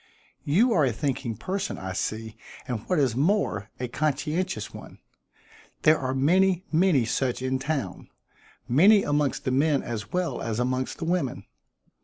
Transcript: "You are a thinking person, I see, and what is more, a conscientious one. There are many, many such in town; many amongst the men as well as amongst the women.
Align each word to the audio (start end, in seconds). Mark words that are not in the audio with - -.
"You 0.45 0.73
are 0.73 0.83
a 0.83 0.91
thinking 0.91 1.37
person, 1.37 1.77
I 1.77 1.93
see, 1.93 2.35
and 2.67 2.79
what 2.89 2.97
is 2.97 3.15
more, 3.15 3.69
a 3.79 3.87
conscientious 3.87 4.73
one. 4.73 4.97
There 5.83 5.99
are 5.99 6.15
many, 6.15 6.65
many 6.71 7.05
such 7.05 7.43
in 7.43 7.59
town; 7.59 8.09
many 8.67 9.03
amongst 9.03 9.43
the 9.45 9.51
men 9.51 9.83
as 9.83 10.11
well 10.11 10.41
as 10.41 10.59
amongst 10.59 10.97
the 10.97 11.05
women. 11.05 11.45